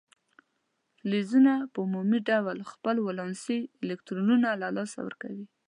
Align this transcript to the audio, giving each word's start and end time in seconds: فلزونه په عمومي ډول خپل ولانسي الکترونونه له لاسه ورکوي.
فلزونه 0.97 1.53
په 1.73 1.77
عمومي 1.85 2.19
ډول 2.29 2.57
خپل 2.71 2.95
ولانسي 3.07 3.59
الکترونونه 3.83 4.49
له 4.61 4.67
لاسه 4.77 4.97
ورکوي. 5.03 5.45